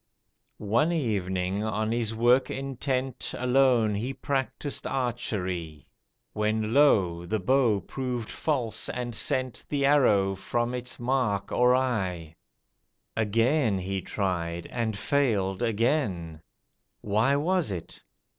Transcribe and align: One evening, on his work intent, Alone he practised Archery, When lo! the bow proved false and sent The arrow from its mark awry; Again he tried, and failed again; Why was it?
One 0.57 0.91
evening, 0.91 1.63
on 1.63 1.91
his 1.91 2.15
work 2.15 2.49
intent, 2.49 3.35
Alone 3.37 3.93
he 3.93 4.15
practised 4.15 4.87
Archery, 4.87 5.89
When 6.33 6.73
lo! 6.73 7.27
the 7.27 7.39
bow 7.39 7.81
proved 7.81 8.27
false 8.27 8.89
and 8.89 9.13
sent 9.13 9.63
The 9.69 9.85
arrow 9.85 10.33
from 10.33 10.73
its 10.73 10.99
mark 10.99 11.51
awry; 11.51 12.35
Again 13.15 13.77
he 13.77 14.01
tried, 14.01 14.65
and 14.71 14.97
failed 14.97 15.61
again; 15.61 16.41
Why 17.01 17.35
was 17.35 17.69
it? 17.71 18.01